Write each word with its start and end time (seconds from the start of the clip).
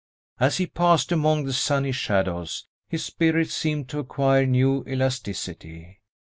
As 0.39 0.57
he 0.57 0.65
passed 0.65 1.11
among 1.11 1.45
the 1.45 1.53
sunny 1.53 1.91
shadows, 1.91 2.65
his 2.89 3.05
spirit 3.05 3.51
seemed 3.51 3.87
to 3.89 3.99
acquire 3.99 4.47
new 4.47 4.83
elasticity. 4.87 5.99